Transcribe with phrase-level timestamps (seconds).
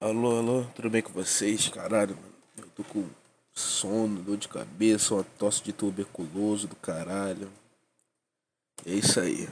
[0.00, 1.68] Alô, alô, tudo bem com vocês?
[1.68, 2.34] Caralho, mano.
[2.56, 3.04] Eu tô com
[3.52, 7.50] sono, dor de cabeça, uma tosse de tuberculoso do caralho.
[8.86, 9.48] É isso aí.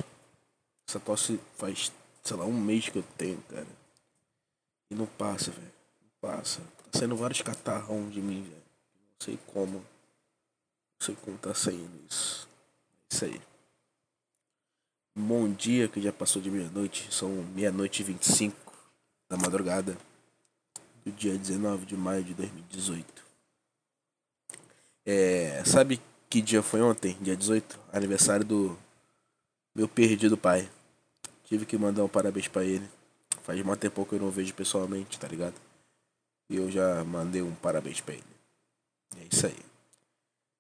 [0.88, 1.90] Essa tosse faz,
[2.22, 3.66] sei lá, um mês que eu tenho, cara.
[4.88, 5.72] E não passa, velho.
[6.00, 6.60] Não passa.
[6.92, 8.54] Tá saindo vários catarrão de mim, velho.
[8.54, 9.78] Não sei como.
[9.78, 9.84] Não
[11.00, 12.48] sei como tá saindo isso.
[13.10, 13.40] É isso aí.
[15.18, 17.12] Bom dia, que já passou de meia-noite.
[17.12, 18.72] São meia-noite e vinte e cinco
[19.28, 19.98] da madrugada
[21.06, 23.24] do dia 19 de maio de 2018.
[25.06, 27.78] É, sabe que dia foi ontem, dia 18?
[27.92, 28.76] Aniversário do
[29.72, 30.68] meu perdido pai.
[31.44, 32.84] Tive que mandar um parabéns para ele.
[33.44, 35.54] Faz muito tempo que eu não vejo pessoalmente, tá ligado?
[36.50, 38.24] E eu já mandei um parabéns pra ele.
[39.20, 39.58] É isso aí.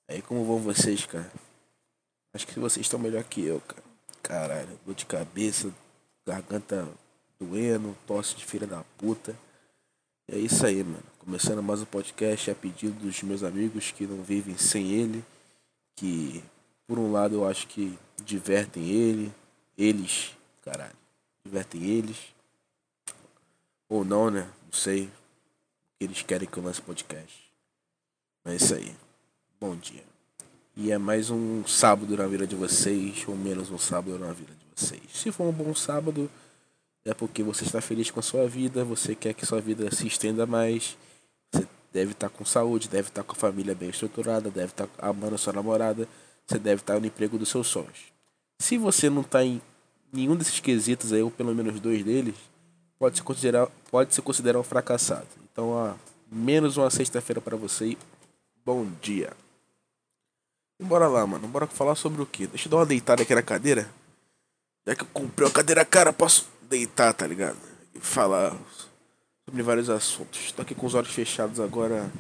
[0.06, 1.32] Aí como vão vocês, cara?
[2.32, 3.82] Acho que vocês estão melhor que eu, cara.
[4.22, 5.74] Caralho, dor de cabeça,
[6.24, 6.86] garganta
[7.40, 9.34] doendo, tosse de filha da puta.
[10.28, 11.04] É isso aí, mano.
[11.20, 15.24] Começando mais um podcast a pedido dos meus amigos que não vivem sem ele.
[15.94, 16.42] Que,
[16.84, 19.32] por um lado, eu acho que divertem ele.
[19.78, 20.32] Eles,
[20.64, 20.96] caralho.
[21.44, 22.16] Divertem eles.
[23.88, 24.50] Ou não, né?
[24.64, 25.08] Não sei.
[26.00, 27.48] Eles querem que eu lance podcast.
[28.44, 28.96] Mas é isso aí.
[29.60, 30.02] Bom dia.
[30.76, 34.52] E é mais um sábado na vida de vocês, ou menos um sábado na vida
[34.52, 35.02] de vocês.
[35.14, 36.28] Se for um bom sábado,
[37.06, 40.08] é porque você está feliz com a sua vida, você quer que sua vida se
[40.08, 40.98] estenda mais,
[41.52, 45.36] você deve estar com saúde, deve estar com a família bem estruturada, deve estar amando
[45.36, 46.08] a sua namorada,
[46.44, 48.12] você deve estar no emprego dos seus sonhos.
[48.60, 49.62] Se você não está em
[50.12, 52.34] nenhum desses quesitos aí, ou pelo menos dois deles,
[52.98, 55.28] pode se considerar, pode se considerar um fracassado.
[55.52, 55.94] Então, ó,
[56.30, 57.98] menos uma sexta-feira para você e
[58.64, 59.32] bom dia.
[60.82, 61.46] Bora lá, mano.
[61.46, 62.48] Bora falar sobre o que?
[62.48, 63.88] Deixa eu dar uma deitada aqui na cadeira.
[64.86, 67.58] Já que eu comprei uma cadeira cara, posso deitar, tá ligado?
[67.94, 68.56] E falar
[69.44, 70.52] sobre vários assuntos.
[70.52, 72.10] Tô aqui com os olhos fechados agora,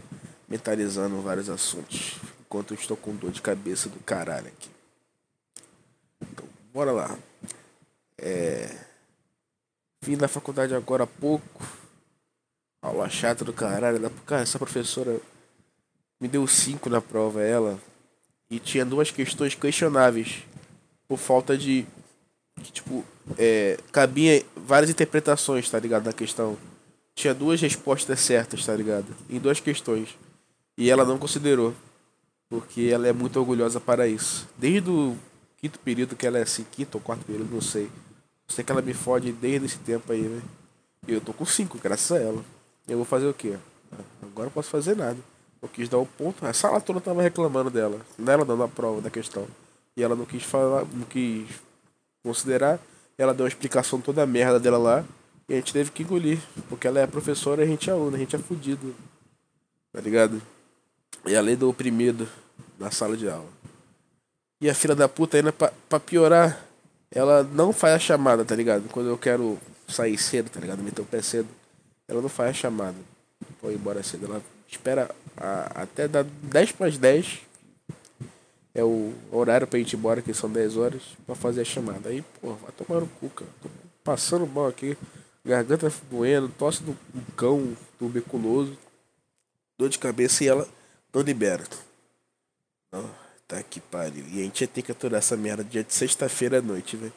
[0.48, 2.16] mentalizando vários assuntos.
[2.40, 4.70] Enquanto eu estou com dor de cabeça do caralho aqui.
[6.20, 7.18] Então, bora lá.
[8.18, 8.86] É...
[10.00, 11.66] Vim da faculdade agora há pouco.
[12.80, 14.10] Aula chata do caralho.
[14.24, 15.20] Cara, essa professora
[16.20, 17.78] me deu cinco na prova, ela.
[18.48, 20.44] E tinha duas questões questionáveis.
[21.08, 21.84] Por falta de
[22.62, 23.04] que, tipo,
[23.38, 26.04] é, cabia várias interpretações, tá ligado?
[26.04, 26.56] Da questão.
[27.14, 29.06] Tinha duas respostas certas, tá ligado?
[29.28, 30.16] Em duas questões.
[30.76, 31.74] E ela não considerou.
[32.48, 34.48] Porque ela é muito orgulhosa para isso.
[34.56, 35.16] Desde o
[35.56, 37.90] quinto período que ela é assim, quinto ou quarto período, não sei.
[38.46, 40.40] Sei que ela me fode desde esse tempo aí, né?
[41.08, 42.44] E eu tô com cinco, graças a ela.
[42.86, 43.56] Eu vou fazer o quê?
[44.22, 45.18] Agora não posso fazer nada.
[45.60, 46.44] Eu quis dar o um ponto.
[46.46, 48.00] A sala toda tava reclamando dela.
[48.18, 49.46] Não dando a prova da questão.
[49.96, 51.48] E ela não quis falar, não quis
[52.26, 52.80] considerar.
[53.16, 55.04] Ela deu uma explicação toda a merda dela lá.
[55.48, 56.38] E a gente teve que engolir.
[56.68, 58.94] Porque ela é professora e a gente é aluno, a gente é fudido.
[59.92, 60.42] Tá ligado?
[61.24, 62.28] E a lei do oprimido
[62.78, 63.48] na sala de aula.
[64.60, 66.64] E a filha da puta ainda pra, pra piorar,
[67.10, 68.88] ela não faz a chamada, tá ligado?
[68.90, 70.82] Quando eu quero sair cedo, tá ligado?
[70.82, 71.48] Meter o pé cedo.
[72.08, 72.96] Ela não faz a chamada.
[73.60, 74.26] Pô, embora cedo.
[74.26, 77.45] Ela espera a, até dar 10 para as 10
[78.76, 82.10] é o horário pra gente ir embora, que são 10 horas, pra fazer a chamada.
[82.10, 83.50] Aí, pô, vai tomar no cu, cara.
[83.62, 83.70] Tô
[84.04, 84.96] passando mal aqui,
[85.42, 86.94] garganta doendo, tosse do
[87.34, 88.76] cão tuberculoso,
[89.78, 90.68] dor de cabeça e ela
[91.12, 91.64] não libera.
[93.48, 94.24] Tá que pariu.
[94.28, 97.12] E a gente ia ter que aturar essa merda dia de sexta-feira à noite, velho.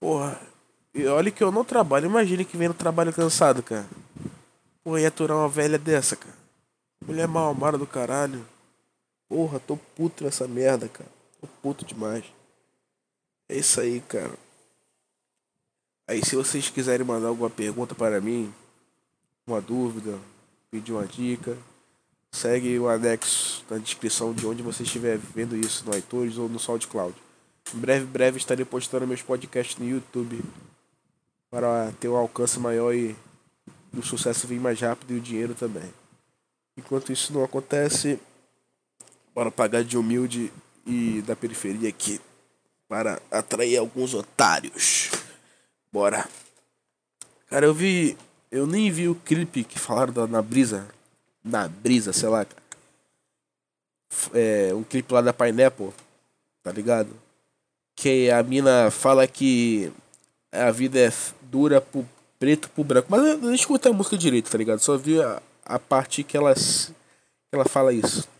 [0.00, 0.40] Porra,
[0.92, 2.06] e olha que eu não trabalho.
[2.06, 3.86] Imagine que vem no trabalho cansado, cara.
[4.82, 6.34] Porra, ia aturar uma velha dessa, cara.
[7.06, 8.44] Mulher mal amada do caralho.
[9.28, 11.10] Porra, tô puto nessa merda, cara.
[11.40, 12.24] Tô puto demais.
[13.48, 14.32] É isso aí, cara.
[16.06, 18.52] Aí se vocês quiserem mandar alguma pergunta para mim,
[19.46, 20.18] uma dúvida,
[20.70, 21.56] pedir uma dica,
[22.30, 26.58] segue o anexo na descrição de onde você estiver vendo isso, no iTunes ou no
[26.58, 27.16] SoundCloud.
[27.74, 30.42] Em breve, breve estarei postando meus podcasts no YouTube
[31.50, 33.16] para ter um alcance maior e
[33.96, 35.88] o sucesso vir mais rápido e o dinheiro também.
[36.76, 38.18] Enquanto isso não acontece,
[39.34, 40.52] Bora pagar de humilde
[40.86, 42.20] e da periferia aqui
[42.88, 45.10] para atrair alguns otários.
[45.92, 46.28] Bora.
[47.48, 48.16] Cara, eu vi.
[48.48, 50.86] Eu nem vi o clipe que falaram da, na brisa.
[51.42, 52.46] Na brisa, sei lá.
[54.32, 55.90] É, um clipe lá da Pineapple.
[56.62, 57.10] Tá ligado?
[57.96, 59.92] Que a mina fala que
[60.52, 62.08] a vida é dura pro
[62.38, 63.08] preto pro branco.
[63.10, 64.78] Mas eu não escutei a música direito, tá ligado?
[64.78, 66.94] Só vi a, a parte que ela, que
[67.52, 68.32] ela fala isso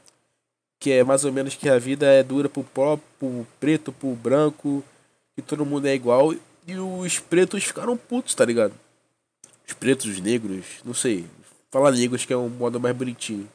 [0.85, 4.11] que é mais ou menos que a vida é dura pro pobre, pro preto, pro
[4.11, 4.85] branco,
[5.35, 6.35] que todo mundo é igual.
[6.67, 8.75] E os pretos ficaram putos, tá ligado?
[9.67, 11.25] os pretos, os negros, não sei.
[11.71, 13.49] Falar negros que é um modo mais bonitinho,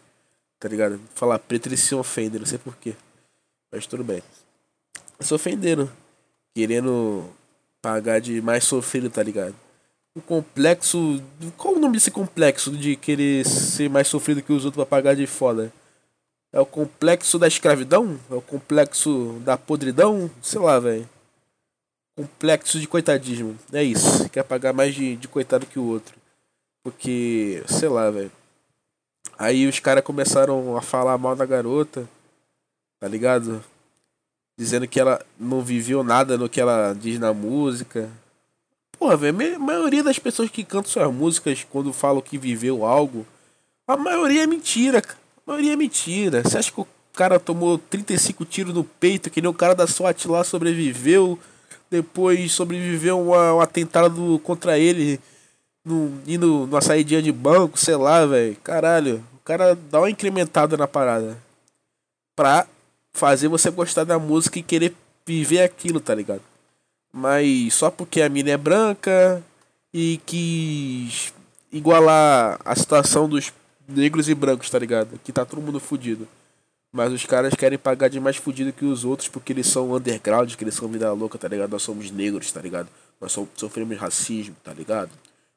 [0.59, 0.99] tá ligado?
[1.13, 2.95] Falar preto eles se ofendem, não sei porquê.
[3.71, 4.23] Mas tudo bem.
[5.19, 5.87] Se ofenderam,
[6.55, 7.29] querendo
[7.79, 9.53] pagar de mais sofrido, tá ligado?
[10.15, 11.21] O complexo.
[11.55, 15.15] Qual o nome desse complexo de querer ser mais sofrido que os outros pra pagar
[15.15, 15.71] de foda?
[16.51, 18.19] É o complexo da escravidão?
[18.29, 20.29] É o complexo da podridão?
[20.41, 21.07] Sei lá, velho.
[22.15, 23.57] Complexo de coitadismo.
[23.71, 24.27] É isso.
[24.29, 26.15] Quer pagar mais de, de coitado que o outro.
[26.83, 28.31] Porque, sei lá, velho.
[29.37, 32.09] Aí os caras começaram a falar mal da garota.
[32.99, 33.63] Tá ligado?
[34.57, 38.09] Dizendo que ela não viveu nada no que ela diz na música.
[38.97, 43.25] Porra, velho, a maioria das pessoas que cantam suas músicas quando falam que viveu algo,
[43.87, 45.17] a maioria é mentira, cara.
[45.49, 46.43] A maioria é mentira.
[46.43, 49.87] Você acha que o cara tomou 35 tiros no peito, que nem o cara da
[49.87, 51.39] SWAT lá sobreviveu,
[51.89, 55.19] depois sobreviveu um, um atentado contra ele
[55.83, 58.55] no, indo numa saída de banco, sei lá, velho.
[58.57, 61.35] Caralho, o cara dá uma incrementada na parada.
[62.35, 62.67] Pra
[63.11, 64.93] fazer você gostar da música e querer
[65.25, 66.43] viver aquilo, tá ligado?
[67.11, 69.43] Mas só porque a mina é branca
[69.91, 71.33] e quis
[71.71, 73.51] igualar a situação dos
[73.89, 75.19] negros e brancos, tá ligado?
[75.23, 76.27] Que tá todo mundo fudido.
[76.91, 80.55] Mas os caras querem pagar de mais fudido que os outros porque eles são underground,
[80.55, 81.71] que eles são vida louca, tá ligado?
[81.71, 82.89] Nós somos negros, tá ligado?
[83.21, 85.11] Nós sofremos racismo, tá ligado?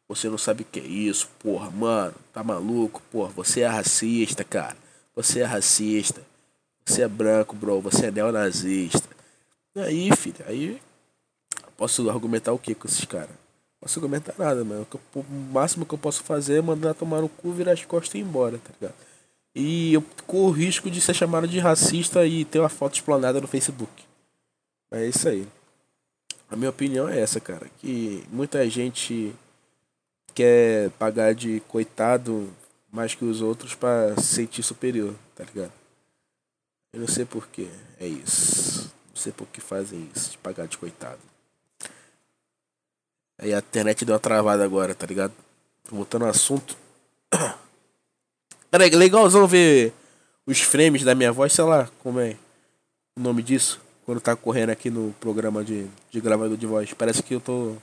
[0.08, 3.00] Você não sabe o que é isso, porra, mano, tá maluco?
[3.11, 4.76] Porra, você é racista, cara.
[5.14, 6.23] Você é racista.
[6.84, 7.81] Você é branco, bro.
[7.81, 9.08] Você é neonazista.
[9.75, 10.81] Aí, filho, aí
[11.82, 13.42] Posso argumentar o que com esses caras?
[13.82, 14.87] Posso argumentar nada, mano.
[15.12, 18.19] O máximo que eu posso fazer é mandar tomar no cu, virar as costas e
[18.19, 18.94] ir embora, tá ligado?
[19.56, 23.40] E eu corro o risco de ser chamado de racista e ter uma foto explanada
[23.40, 24.05] no Facebook.
[24.93, 25.49] É isso aí.
[26.49, 27.69] A minha opinião é essa, cara.
[27.79, 29.34] Que muita gente
[30.32, 32.49] quer pagar de coitado
[32.88, 35.73] mais que os outros para se sentir superior, tá ligado?
[36.93, 37.69] Eu não sei porquê.
[37.99, 38.93] É isso.
[39.11, 41.31] Não sei por que fazem isso, de pagar de coitado.
[43.43, 45.33] Aí a internet deu uma travada agora, tá ligado?
[45.91, 46.77] Voltando ao assunto.
[48.71, 49.93] Cara, é legalzão ver
[50.47, 52.37] os frames da minha voz, sei lá como é
[53.17, 53.81] o nome disso.
[54.06, 56.93] Quando tá correndo aqui no programa de, de gravador de voz.
[56.94, 57.75] Parece que eu tô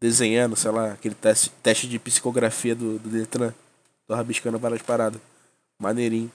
[0.00, 3.52] desenhando, sei lá, aquele teste, teste de psicografia do, do Detran.
[4.06, 5.20] Tô rabiscando várias paradas.
[5.80, 6.30] Maneirinho.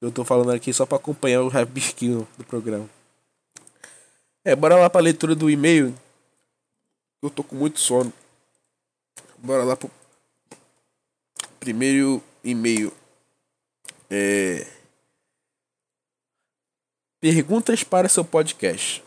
[0.00, 2.90] Eu tô falando aqui só pra acompanhar o rabisquinho do programa.
[4.44, 5.94] É, bora lá pra leitura do e-mail
[7.22, 8.12] eu tô com muito sono.
[9.38, 9.90] Bora lá pro
[11.58, 12.92] primeiro e-mail.
[14.10, 14.66] É...
[17.20, 19.02] Perguntas para seu podcast.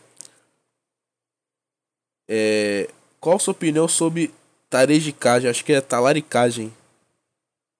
[2.28, 2.90] É...
[3.18, 4.32] Qual sua opinião sobre
[4.68, 5.50] tarejicagem?
[5.50, 6.74] Acho que é talaricagem.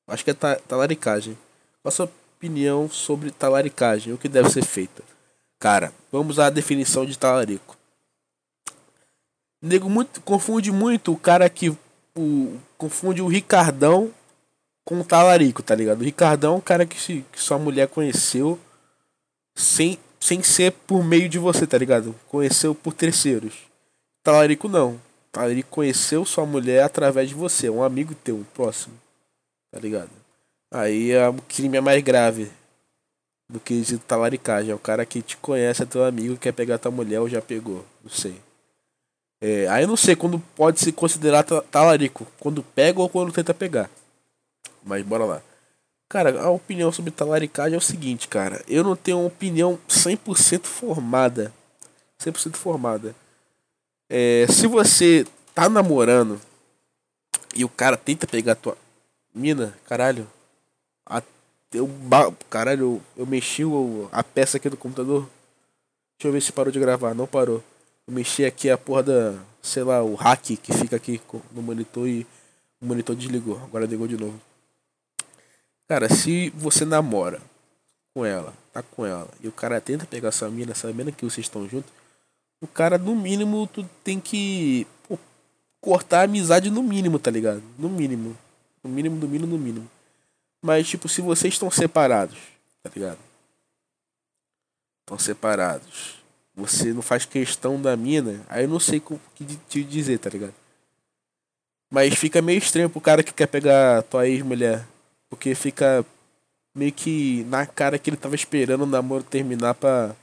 [0.06, 1.38] Acho que é ta talaricagem.
[1.82, 4.12] Qual sua opinião sobre talaricagem?
[4.12, 5.02] O que deve ser feito?
[5.58, 7.79] Cara, vamos à definição de talarico.
[9.62, 11.70] Nego muito, confunde muito o cara que.
[12.16, 14.12] O, confunde o Ricardão
[14.84, 16.00] com o Talarico, tá ligado?
[16.00, 18.58] O Ricardão é um cara que, se, que sua mulher conheceu
[19.54, 22.14] sem, sem ser por meio de você, tá ligado?
[22.28, 23.54] Conheceu por terceiros.
[24.24, 25.00] Talarico não.
[25.30, 28.94] Talarico conheceu sua mulher através de você, um amigo teu, um próximo.
[29.70, 30.10] Tá ligado?
[30.72, 32.50] Aí é, o crime é mais grave
[33.48, 34.72] do que talaricagem.
[34.72, 37.40] É o cara que te conhece, é teu amigo, quer pegar tua mulher ou já
[37.40, 37.84] pegou.
[38.02, 38.34] Não sei.
[39.40, 42.26] É, aí eu não sei quando pode se considerar talarico.
[42.38, 43.90] Quando pega ou quando tenta pegar.
[44.84, 45.42] Mas bora lá.
[46.08, 48.62] Cara, a opinião sobre talaricagem é o seguinte, cara.
[48.68, 51.52] Eu não tenho uma opinião 100% formada.
[52.18, 53.14] 100% formada.
[54.08, 56.40] É, se você tá namorando
[57.54, 58.76] e o cara tenta pegar a tua
[59.34, 60.26] mina, caralho.
[61.06, 61.22] A,
[61.72, 61.88] eu,
[62.50, 65.28] caralho, eu, eu mexi o, a peça aqui do computador.
[66.18, 67.14] Deixa eu ver se parou de gravar.
[67.14, 67.62] Não parou.
[68.10, 71.20] Eu mexi aqui a porra da, sei lá, o hack que fica aqui
[71.52, 72.26] no monitor e
[72.80, 73.56] o monitor desligou.
[73.62, 74.38] Agora ligou de novo.
[75.86, 77.40] Cara, se você namora
[78.12, 81.46] com ela, tá com ela, e o cara tenta pegar essa mina, sabendo que vocês
[81.46, 81.92] estão juntos,
[82.60, 85.16] o cara, no mínimo, tu tem que pô,
[85.80, 87.62] cortar a amizade no mínimo, tá ligado?
[87.78, 88.36] No mínimo.
[88.82, 89.90] No mínimo, no mínimo, no mínimo.
[90.60, 92.38] Mas, tipo, se vocês estão separados,
[92.82, 93.20] tá ligado?
[95.04, 96.19] Estão separados.
[96.60, 100.30] Você não faz questão da mina, aí eu não sei o que te dizer, tá
[100.30, 100.54] ligado?
[101.90, 104.86] Mas fica meio estranho pro cara que quer pegar tua ex-mulher.
[105.28, 106.04] Porque fica
[106.74, 110.14] meio que na cara que ele tava esperando o namoro terminar pra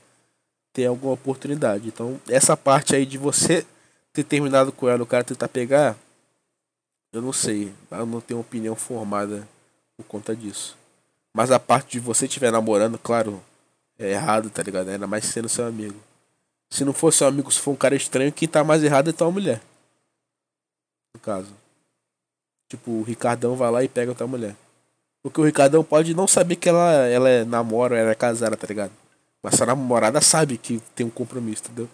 [0.72, 1.88] ter alguma oportunidade.
[1.88, 3.66] Então, essa parte aí de você
[4.12, 5.96] ter terminado com ela, o cara tentar pegar,
[7.12, 7.72] eu não sei.
[7.90, 9.46] Eu não tenho opinião formada
[9.96, 10.76] por conta disso.
[11.34, 13.42] Mas a parte de você estiver namorando, claro,
[13.98, 14.88] é errado, tá ligado?
[14.88, 16.07] Ainda mais sendo seu amigo.
[16.70, 19.12] Se não for seu amigo, se for um cara estranho, quem tá mais errado é
[19.12, 19.60] tua mulher.
[21.14, 21.52] No caso.
[22.68, 24.54] Tipo, o Ricardão vai lá e pega tua mulher.
[25.22, 28.66] Porque o Ricardão pode não saber que ela, ela é namora ela é casada, tá
[28.66, 28.92] ligado?
[29.42, 31.88] Mas a namorada sabe que tem um compromisso, entendeu?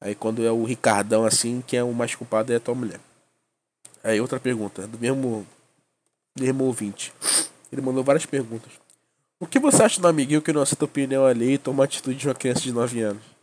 [0.00, 3.00] Aí quando é o Ricardão assim, quem é o mais culpado é a tua mulher.
[4.02, 5.46] Aí outra pergunta, do mesmo,
[6.36, 7.12] do mesmo ouvinte.
[7.72, 8.72] Ele mandou várias perguntas.
[9.40, 12.28] O que você acha do amiguinho que não aceita opinião alheia e toma atitude de
[12.28, 13.33] uma criança de 9 anos?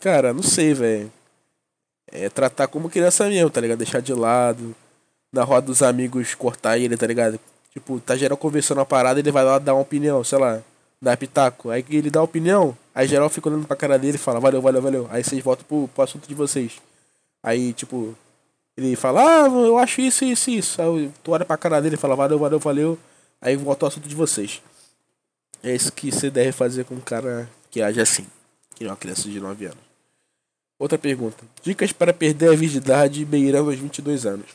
[0.00, 1.12] Cara, não sei, velho.
[2.10, 3.78] É tratar como criança mesmo, tá ligado?
[3.78, 4.74] Deixar de lado.
[5.32, 7.38] Na roda dos amigos cortar ele, tá ligado?
[7.72, 10.60] Tipo, tá geral conversando uma parada, ele vai lá dar uma opinião, sei lá,
[11.00, 11.70] dar pitaco.
[11.70, 14.82] Aí ele dá opinião, aí geral fica olhando pra cara dele e fala, valeu, valeu,
[14.82, 15.06] valeu.
[15.10, 16.80] Aí vocês voltam pro, pro assunto de vocês.
[17.42, 18.16] Aí, tipo,
[18.76, 20.82] ele fala, ah, eu acho isso, isso, isso.
[20.82, 22.98] Aí tu olha pra cara dele e fala, valeu, valeu, valeu.
[23.40, 24.62] Aí volta ao assunto de vocês.
[25.62, 28.26] É isso que você deve fazer com um cara que age assim,
[28.74, 29.87] que é uma criança de 9 anos.
[30.78, 31.44] Outra pergunta.
[31.62, 34.46] Dicas para perder a virgindade beirando aos 22 anos.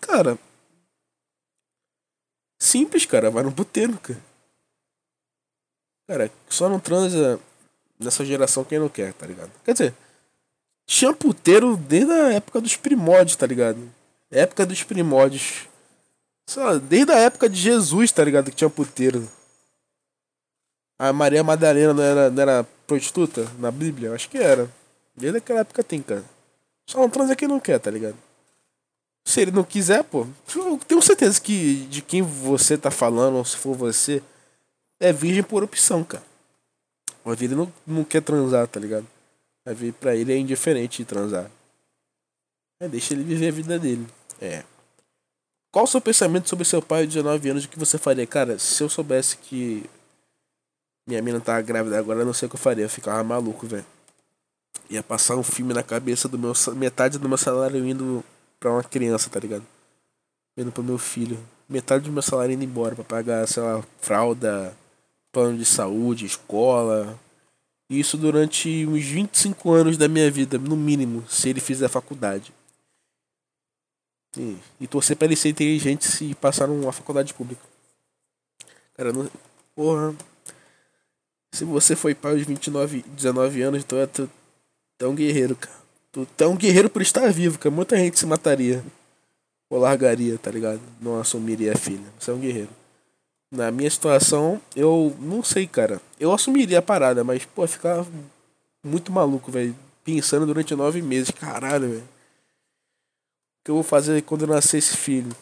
[0.00, 0.36] Cara.
[2.58, 3.30] Simples, cara.
[3.30, 4.20] Vai no puteiro, cara.
[6.08, 7.38] Cara, só não transa
[7.98, 9.52] nessa geração quem não quer, tá ligado?
[9.64, 9.94] Quer dizer,
[10.84, 13.78] tinha puteiro desde a época dos primórdios, tá ligado?
[14.28, 15.68] Época dos primórdios.
[16.48, 18.50] Só, desde a época de Jesus, tá ligado?
[18.50, 19.30] Que tinha puteiro.
[20.98, 24.12] A Maria Madalena não era, não era prostituta na Bíblia?
[24.12, 24.68] Acho que era.
[25.16, 26.24] Desde aquela época tem, cara.
[26.88, 28.16] Só não transa quem não quer, tá ligado?
[29.24, 30.26] Se ele não quiser, pô,
[30.56, 34.22] eu tenho certeza que de quem você tá falando, ou se for você,
[34.98, 36.24] é virgem por opção, cara.
[37.24, 39.06] Ver ele não, não quer transar, tá ligado?
[39.64, 41.50] Vai ver pra ele é indiferente transar.
[42.80, 44.06] É, deixa ele viver a vida dele.
[44.40, 44.64] É.
[45.70, 47.64] Qual o seu pensamento sobre seu pai de 19 anos?
[47.64, 48.26] O que você faria?
[48.26, 49.88] Cara, se eu soubesse que
[51.06, 52.84] minha mina tá grávida agora, eu não sei o que eu faria.
[52.84, 53.84] Eu ficava maluco, velho.
[54.90, 56.52] Ia passar um filme na cabeça do meu.
[56.74, 58.24] Metade do meu salário indo
[58.58, 59.64] pra uma criança, tá ligado?
[60.56, 61.38] Indo pro meu filho.
[61.68, 64.76] Metade do meu salário indo embora pra pagar, sei lá, fralda,
[65.30, 67.16] plano de saúde, escola.
[67.88, 72.52] Isso durante uns 25 anos da minha vida, no mínimo, se ele fizer faculdade.
[74.36, 77.62] E, e torcer pra ele ser inteligente se passar numa faculdade pública.
[78.94, 79.28] Cara, não.
[79.74, 80.14] Porra.
[81.52, 84.06] Se você foi pai aos 29, 19 anos, então é
[85.00, 85.80] tu, é um guerreiro, cara.
[86.12, 87.74] Tu, tu é um guerreiro por estar vivo, cara.
[87.74, 88.84] Muita gente se mataria.
[89.70, 90.80] Ou largaria, tá ligado?
[91.00, 92.04] Não assumiria a filha.
[92.18, 92.68] Você é um guerreiro.
[93.50, 96.00] Na minha situação, eu não sei, cara.
[96.18, 98.04] Eu assumiria a parada, mas, pô, ficar
[98.84, 99.74] muito maluco, velho.
[100.04, 101.30] Pensando durante nove meses.
[101.30, 102.02] Caralho, velho.
[102.02, 105.34] O que eu vou fazer quando nascer esse filho?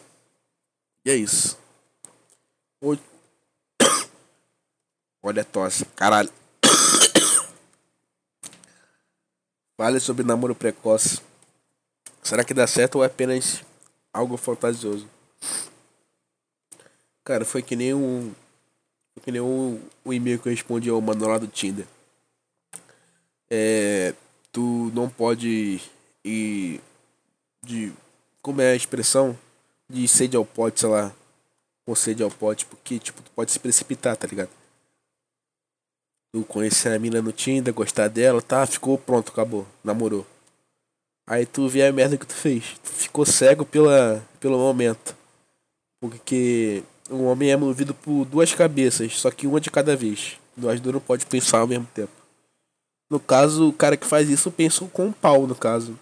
[1.05, 1.57] E é isso.
[5.21, 5.85] Olha a tosse.
[5.95, 6.38] Caralho.
[9.79, 11.21] Fale sobre namoro precoce.
[12.21, 13.63] Será que dá certo ou é apenas
[14.11, 15.07] algo fantasioso?
[17.23, 18.33] Cara, foi que nem um.
[19.13, 21.87] Foi que nem um, um e-mail que eu respondi ao mano lá do Tinder.
[23.49, 24.13] É.
[24.51, 25.79] Tu não pode
[26.25, 26.81] ir.
[27.63, 27.93] De.
[28.41, 29.39] Como é a expressão?
[29.89, 31.13] De sede ao pote, sei lá.
[31.85, 34.58] Com sede ao pote, porque, tipo, tu pode se precipitar, tá ligado?
[36.31, 38.65] Tu conhecer a mina no Tinder, gostar dela, tá?
[38.65, 39.65] Ficou pronto, acabou.
[39.83, 40.25] Namorou.
[41.27, 42.75] Aí tu vê a merda que tu fez.
[42.83, 45.15] Tu ficou cego pela, pelo momento.
[45.99, 50.37] Porque o homem é movido por duas cabeças, só que uma de cada vez.
[50.55, 52.11] Nós dois não pode pensar ao mesmo tempo.
[53.09, 55.97] No caso, o cara que faz isso pensou com um pau, no caso.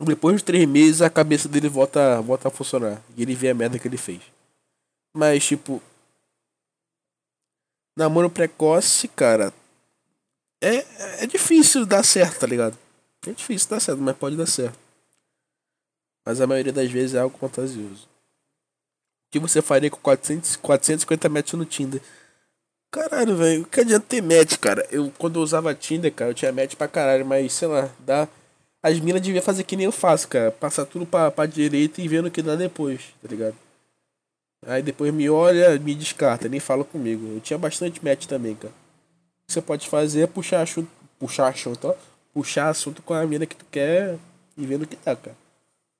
[0.00, 3.02] Depois de três meses, a cabeça dele volta, volta a funcionar.
[3.16, 4.20] E ele vê a merda que ele fez.
[5.14, 5.82] Mas, tipo,
[7.96, 9.52] namoro precoce, cara,
[10.60, 10.84] é,
[11.24, 12.76] é difícil dar certo, tá ligado?
[13.26, 14.78] É difícil dar certo, mas pode dar certo.
[16.24, 18.04] Mas a maioria das vezes é algo fantasioso.
[19.28, 22.00] O que você faria com 400, 450 metros no Tinder?
[22.90, 24.86] Caralho, velho, que adianta ter match, cara?
[24.90, 28.28] Eu, quando eu usava Tinder, cara, eu tinha match pra caralho, mas sei lá, dá.
[28.82, 30.52] As minas deviam fazer que nem eu faço, cara.
[30.52, 33.56] Passar tudo pra, pra direita e vendo o que dá depois, tá ligado?
[34.66, 37.34] Aí depois me olha, me descarta, nem fala comigo.
[37.34, 38.72] Eu tinha bastante match também, cara.
[38.72, 41.94] O que você pode fazer é puxar assunto, puxar assunto, ó,
[42.34, 44.18] puxar assunto com a mina que tu quer
[44.56, 45.36] e vendo que dá, cara.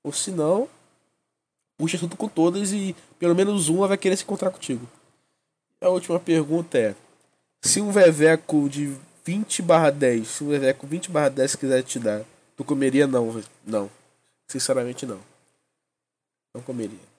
[0.03, 0.67] Ou se não,
[1.77, 4.85] puxa assunto com todas e pelo menos uma vai querer se encontrar contigo.
[5.79, 6.93] A última pergunta é:
[7.61, 8.93] se um Veveco de
[9.23, 12.21] 20 barra 10, se um Veveco 20 barra 10 quiser te dar,
[12.57, 13.89] tu comeria não, não.
[14.45, 15.19] Sinceramente, não.
[16.53, 17.16] Não comeria.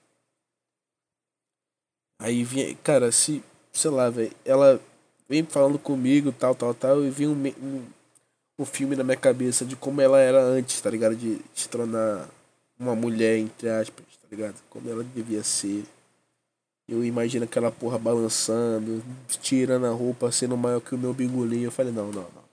[2.29, 3.43] Aí vinha, cara, se,
[3.73, 4.79] sei lá, velho, ela
[5.27, 7.83] vem falando comigo, tal, tal, tal, e vinha um, um,
[8.59, 11.15] um filme na minha cabeça de como ela era antes, tá ligado?
[11.15, 12.29] De se tornar
[12.79, 14.55] uma mulher, entre aspas, tá ligado?
[14.69, 15.83] Como ela devia ser.
[16.87, 19.03] Eu imagino aquela porra balançando,
[19.41, 21.65] tirando a roupa, sendo maior que o meu bingolinho.
[21.65, 22.43] Eu falei, não, não, não.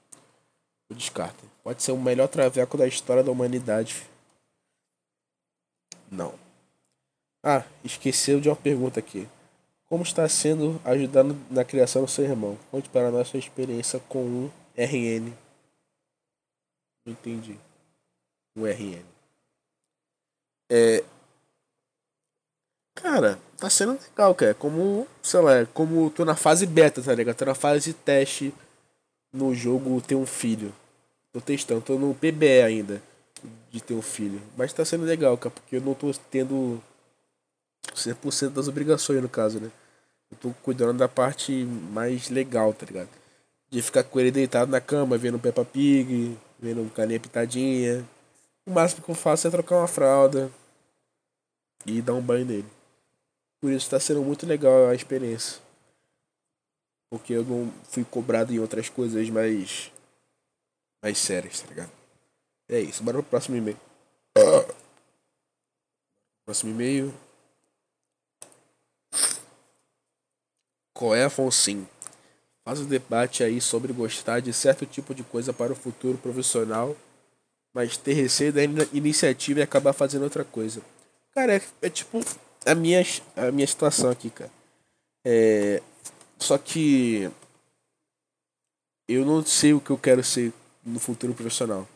[0.88, 1.44] Eu descarto.
[1.62, 4.04] Pode ser o melhor traveco da história da humanidade.
[6.10, 6.32] Não.
[7.42, 9.28] Ah, esqueceu de uma pergunta aqui.
[9.88, 12.58] Como está sendo ajudando na criação do seu irmão?
[12.70, 15.32] Conte para nós sua experiência com um RN.
[17.04, 17.56] Não entendi.
[18.56, 19.04] Um RN.
[20.68, 21.04] É.
[22.96, 24.54] Cara, tá sendo legal, cara.
[24.54, 27.36] Como, sei lá, como tô na fase beta, tá ligado?
[27.36, 28.52] Tô na fase de teste
[29.32, 30.74] no jogo ter um filho.
[31.32, 33.02] Tô testando, tô no PBE ainda
[33.70, 34.40] de ter um filho.
[34.56, 36.82] Mas tá sendo legal, cara, porque eu não tô tendo
[37.94, 39.70] 100% das obrigações, no caso, né?
[40.30, 41.52] Eu tô cuidando da parte
[41.92, 43.08] mais legal, tá ligado?
[43.70, 48.04] De ficar com ele deitado na cama, vendo Peppa Pig, vendo Carinha Pitadinha.
[48.66, 50.50] O máximo que eu faço é trocar uma fralda
[51.84, 52.68] e dar um banho nele.
[53.60, 55.60] Por isso tá sendo muito legal a experiência.
[57.10, 59.90] Porque eu não fui cobrado em outras coisas mais.
[61.02, 61.90] mais sérias, tá ligado?
[62.68, 63.78] É isso, bora pro próximo e-mail.
[66.44, 67.14] Próximo e-mail.
[70.96, 71.86] Qual é, Afonso?
[72.64, 76.96] Faz um debate aí sobre gostar de certo tipo de coisa para o futuro profissional,
[77.74, 80.80] mas ter receio da iniciativa e acabar fazendo outra coisa.
[81.34, 82.18] Cara, é, é tipo
[82.64, 83.04] a minha,
[83.36, 84.50] a minha situação aqui, cara.
[85.22, 85.82] É,
[86.38, 87.30] só que
[89.06, 90.50] eu não sei o que eu quero ser
[90.82, 91.86] no futuro profissional.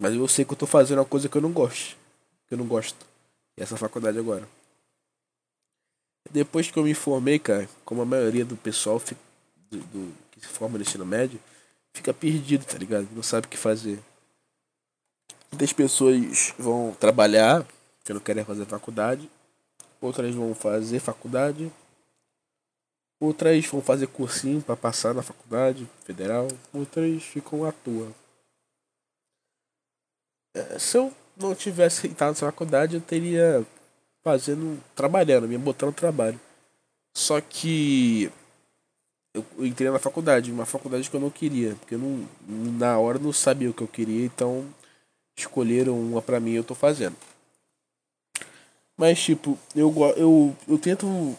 [0.00, 1.98] Mas eu sei que eu tô fazendo uma coisa que eu não gosto.
[2.48, 2.96] Que eu não gosto.
[3.58, 4.48] E essa faculdade agora.
[6.34, 9.00] Depois que eu me formei, cara, como a maioria do pessoal
[9.70, 11.38] do, do, que se forma no ensino médio,
[11.92, 13.06] fica perdido, tá ligado?
[13.12, 14.00] Não sabe o que fazer.
[15.52, 17.64] Muitas pessoas vão trabalhar,
[18.04, 19.30] que não querem fazer faculdade.
[20.00, 21.70] Outras vão fazer faculdade.
[23.20, 26.48] Outras vão fazer cursinho para passar na faculdade federal.
[26.72, 28.10] Outras ficam à toa.
[30.52, 33.64] É, se eu não tivesse entrado na faculdade, eu teria
[34.24, 36.40] fazendo, trabalhando, me botando trabalho.
[37.14, 38.32] Só que
[39.34, 43.18] eu entrei na faculdade, uma faculdade que eu não queria, porque eu não, na hora
[43.18, 44.64] não sabia o que eu queria, então
[45.36, 47.16] escolheram uma pra mim e eu tô fazendo.
[48.96, 51.36] Mas tipo, eu, eu, eu tento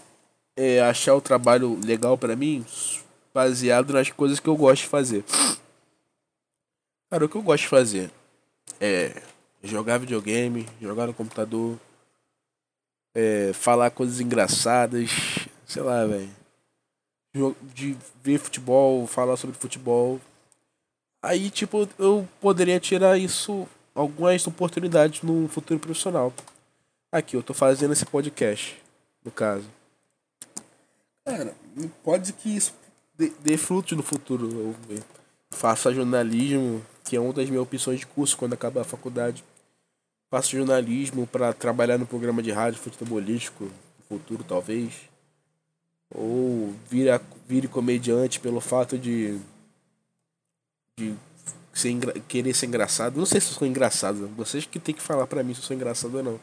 [0.55, 2.65] é, achar o trabalho legal para mim
[3.33, 5.23] baseado nas coisas que eu gosto de fazer.
[7.09, 8.11] Cara, o que eu gosto de fazer
[8.79, 9.21] é
[9.63, 11.79] jogar videogame, jogar no computador,
[13.15, 15.09] é, falar coisas engraçadas,
[15.65, 16.29] sei lá, velho.
[17.73, 20.19] De ver futebol, falar sobre futebol.
[21.23, 26.31] Aí, tipo, eu poderia tirar isso, algumas oportunidades no futuro profissional.
[27.11, 28.77] Aqui, eu tô fazendo esse podcast,
[29.23, 29.65] no caso.
[31.25, 31.55] Cara,
[32.03, 32.73] pode que isso
[33.17, 34.75] dê, dê fruto no futuro.
[34.89, 35.03] Eu
[35.49, 39.43] faça jornalismo, que é uma das minhas opções de curso quando acabar a faculdade
[40.35, 43.71] faço jornalismo para trabalhar no programa de rádio futebolístico no
[44.09, 44.91] futuro, talvez.
[46.13, 47.09] Ou vire,
[47.47, 49.39] vire comediante pelo fato de,
[50.99, 51.15] de
[51.73, 53.15] ser, querer ser engraçado.
[53.15, 54.27] Não sei se eu sou engraçado.
[54.35, 56.39] Vocês que tem que falar para mim se eu sou engraçado ou não.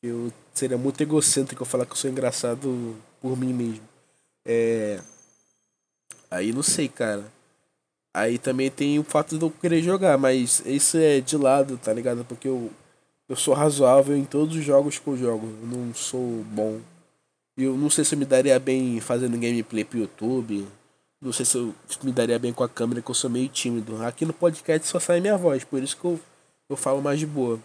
[0.00, 3.82] Eu seria muito egocêntrico eu falar que eu sou engraçado por mim mesmo.
[4.46, 5.00] É.
[6.30, 7.24] Aí não sei, cara.
[8.14, 11.92] Aí também tem o fato de eu querer jogar, mas isso é de lado, tá
[11.92, 12.24] ligado?
[12.24, 12.70] Porque eu
[13.32, 15.46] eu sou razoável em todos os jogos que eu jogo.
[15.46, 16.80] Eu não sou bom.
[17.56, 20.68] Eu não sei se eu me daria bem fazendo gameplay pro YouTube.
[21.18, 24.04] Não sei se eu me daria bem com a câmera, que eu sou meio tímido.
[24.04, 26.20] Aqui no podcast só sai minha voz, por isso que eu,
[26.68, 27.58] eu falo mais de boa.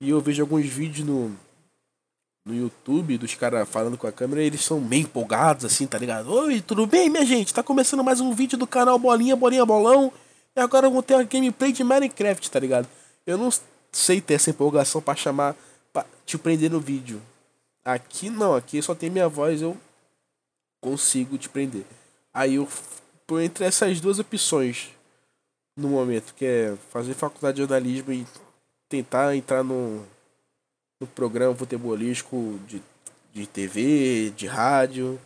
[0.00, 1.36] E eu vejo alguns vídeos no,
[2.44, 6.32] no YouTube dos caras falando com a câmera, eles são bem empolgados, assim, tá ligado?
[6.32, 7.54] Oi, tudo bem, minha gente?
[7.54, 10.12] Tá começando mais um vídeo do canal Bolinha, Bolinha, Bolão.
[10.56, 12.88] E agora eu vou ter uma gameplay de Minecraft, tá ligado?
[13.24, 13.50] Eu não
[13.92, 15.56] sei ter essa empolgação para chamar,
[15.92, 17.20] pra te prender no vídeo.
[17.84, 19.76] Aqui não, aqui só tem minha voz, eu
[20.80, 21.84] consigo te prender.
[22.32, 22.68] Aí eu
[23.26, 24.90] tô entre essas duas opções
[25.76, 28.26] no momento, que é fazer faculdade de jornalismo e
[28.88, 30.04] tentar entrar no,
[31.00, 32.82] no programa futebolístico de,
[33.32, 35.18] de TV, de rádio,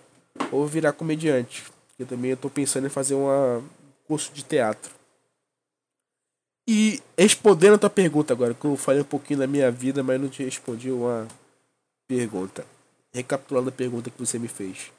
[0.53, 1.64] ou virar comediante.
[1.98, 3.62] Eu também estou pensando em fazer um
[4.07, 4.93] curso de teatro.
[6.66, 10.20] E respondendo a tua pergunta agora, que eu falei um pouquinho da minha vida, mas
[10.20, 11.29] não te respondi uma
[12.09, 12.64] pergunta.
[13.12, 14.90] Recapitulando a pergunta que você me fez.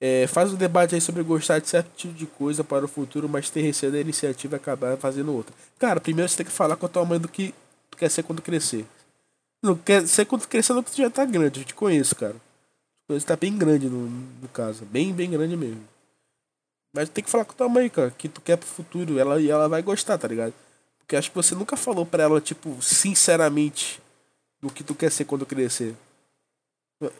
[0.00, 3.28] É, faz um debate aí sobre gostar de certo tipo de coisa para o futuro,
[3.28, 5.54] mas ter receio da iniciativa e acabar fazendo outra.
[5.78, 7.54] Cara, primeiro você tem que falar com a tua mãe do que
[7.90, 8.86] tu quer ser quando crescer.
[9.62, 11.60] Não quer ser quando crescer, não que tu já tá grande.
[11.60, 12.36] Eu te conheço, cara.
[13.08, 14.86] Você tá bem grande no, no caso.
[14.86, 15.82] Bem, bem grande mesmo.
[16.94, 19.18] Mas tem que falar com tua mãe, cara, que tu quer pro futuro.
[19.18, 20.54] Ela, e ela vai gostar, tá ligado?
[21.10, 24.00] Porque acho que você nunca falou pra ela, tipo, sinceramente,
[24.62, 25.96] do que tu quer ser quando crescer.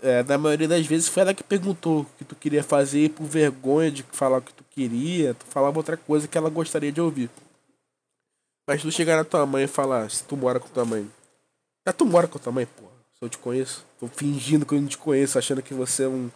[0.01, 3.09] É, na maioria das vezes foi ela que perguntou o que tu queria fazer e
[3.09, 6.93] por vergonha de falar o que tu queria, tu falava outra coisa que ela gostaria
[6.93, 7.29] de ouvir.
[8.65, 11.11] Mas tu chegar na tua mãe e falar, se tu mora com tua mãe.
[11.85, 12.93] Já tu mora com tua mãe, porra.
[13.19, 13.85] Se eu te conheço.
[13.99, 16.31] Tô fingindo que eu não te conheço, achando que você é um,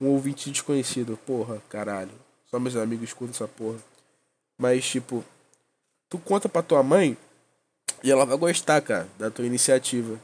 [0.00, 1.18] um ouvinte desconhecido.
[1.26, 2.12] Porra, caralho.
[2.46, 3.76] Só meus amigos escutam essa porra.
[4.58, 5.22] Mas, tipo,
[6.08, 7.16] tu conta pra tua mãe
[8.02, 10.20] e ela vai gostar, cara, da tua iniciativa.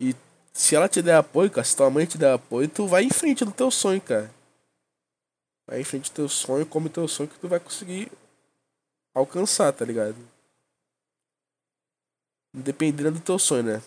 [0.00, 0.14] E
[0.52, 3.10] se ela te der apoio, cara, se tua mãe te der apoio, tu vai em
[3.10, 4.32] frente do teu sonho, cara.
[5.66, 8.10] Vai em frente do teu sonho, come teu sonho que tu vai conseguir
[9.14, 10.16] alcançar, tá ligado?
[12.52, 13.82] Dependendo do teu sonho, né?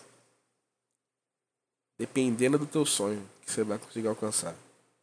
[1.98, 4.56] Dependendo do teu sonho que você vai conseguir alcançar.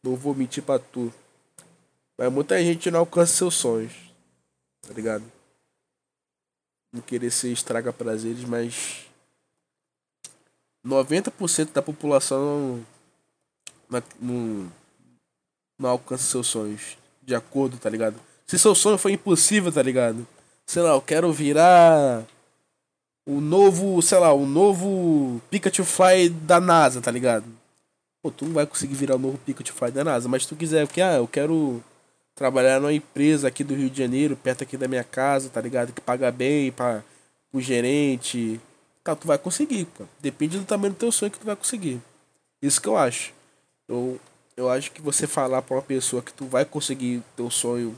[0.03, 1.11] Não vou mentir pra tu.
[2.17, 3.93] Mas muita gente não alcança seus sonhos.
[4.81, 5.34] Tá ligado?
[6.95, 9.05] Não querer ser estraga prazeres, mas
[10.87, 12.85] 90% da população
[13.89, 14.71] não, não,
[15.77, 16.97] não alcança seus sonhos.
[17.21, 18.15] De acordo, tá ligado?
[18.47, 20.25] Se seu sonho foi impossível, tá ligado?
[20.65, 22.23] Sei lá, eu quero virar
[23.27, 27.45] o novo, sei lá, o novo Pikachu Fly da NASA, tá ligado?
[28.23, 30.55] Pô, tu não vai conseguir virar o novo Pikachu Fly da NASA, mas se tu
[30.55, 31.83] quiser, porque, ah, eu quero
[32.35, 35.93] trabalhar numa empresa aqui do Rio de Janeiro, perto aqui da minha casa, tá ligado?
[35.93, 37.03] Que paga bem para
[37.53, 38.59] o gerente,
[39.05, 40.03] Tá, tu vai conseguir, pô.
[40.19, 42.01] Depende do tamanho do teu sonho que tu vai conseguir.
[42.59, 43.31] Isso que eu acho.
[43.87, 44.19] Eu,
[44.57, 47.95] eu acho que você falar pra uma pessoa que tu vai conseguir teu sonho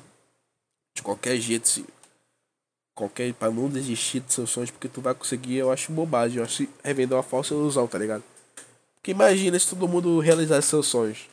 [0.94, 1.86] de qualquer jeito, se,
[2.94, 6.40] qualquer, pra não desistir dos seus sonhos, porque tu vai conseguir, eu acho bobagem.
[6.40, 8.24] Eu acho revender uma falsa ilusão, tá ligado?
[8.96, 11.30] Porque imagina se todo mundo realizasse seus sonhos.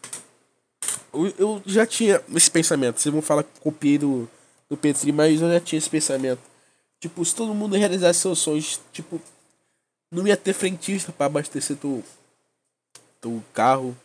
[1.38, 3.00] Eu, já tinha esse pensamento.
[3.00, 4.28] Vocês vão falar que copiei do,
[4.68, 6.40] do Petri, mas eu já tinha esse pensamento.
[7.00, 9.20] Tipo, se todo mundo realizasse seus sonhos, tipo,
[10.10, 12.02] não ia ter frentista para abastecer teu,
[13.20, 13.96] teu carro.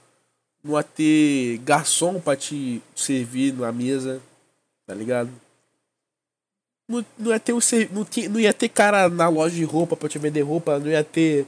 [0.63, 4.21] Não ia ter garçom para te servir na mesa.
[4.85, 5.29] Tá ligado?
[6.87, 7.59] Não, não, ia ter o,
[7.91, 10.79] não, tinha, não ia ter cara na loja de roupa para te vender roupa.
[10.79, 11.45] Não ia ter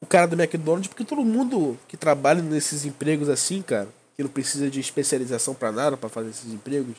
[0.00, 0.88] o cara do McDonald's.
[0.88, 3.88] Porque todo mundo que trabalha nesses empregos assim, cara,
[4.20, 6.94] que não precisa de especialização para nada para fazer esses empregos,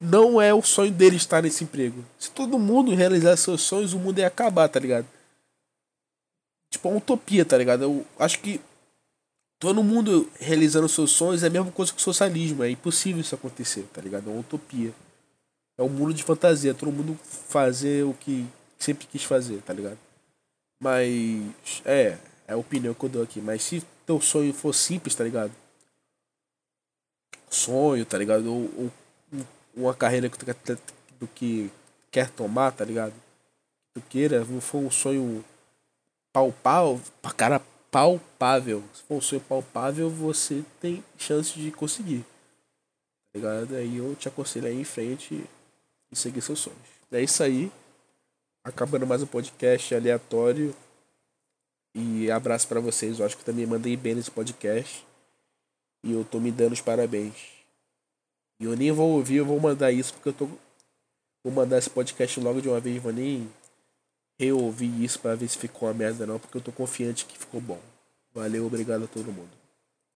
[0.00, 2.04] não é o sonho dele estar nesse emprego.
[2.18, 5.06] Se todo mundo realizar seus sonhos, o mundo ia acabar, tá ligado?
[6.72, 7.84] tipo, uma utopia, tá ligado?
[7.84, 8.60] Eu acho que
[9.60, 12.64] todo mundo realizando seus sonhos é a mesma coisa que o socialismo.
[12.64, 14.28] É impossível isso acontecer, tá ligado?
[14.28, 14.92] É uma utopia.
[15.78, 16.74] É um mundo de fantasia.
[16.74, 17.16] Todo mundo
[17.48, 18.46] fazer o que
[18.78, 19.98] sempre quis fazer, tá ligado?
[20.80, 23.40] Mas, é, é a opinião que eu dou aqui.
[23.40, 25.52] Mas se teu sonho for simples, tá ligado?
[27.52, 28.46] Sonho, tá ligado?
[28.46, 28.92] Ou, ou
[29.74, 30.56] uma carreira que tu quer,
[31.20, 31.70] do que
[32.10, 33.12] quer tomar, tá ligado?
[33.94, 35.44] Tu queira, não for um sonho
[36.32, 37.00] palpável,
[37.36, 37.60] cara,
[37.90, 38.82] palpável.
[38.94, 42.24] Se for um sonho palpável, você tem chance de conseguir.
[43.32, 43.76] Tá ligado?
[43.76, 45.44] Aí eu te aconselho aí em frente
[46.10, 46.80] e seguir seus sonhos.
[47.10, 47.70] É isso aí.
[48.64, 50.74] Acabando mais um podcast aleatório.
[51.94, 53.18] E abraço para vocês.
[53.18, 55.04] Eu acho que também mandei bem nesse podcast.
[56.02, 57.34] E eu tô me dando os parabéns.
[58.58, 60.46] E eu nem vou ouvir, eu vou mandar isso porque eu tô.
[61.44, 63.48] Vou mandar esse podcast logo de uma vez, vou nem
[64.38, 67.60] reouvir isso para ver se ficou uma merda não, porque eu tô confiante que ficou
[67.60, 67.80] bom.
[68.34, 69.61] Valeu, obrigado a todo mundo.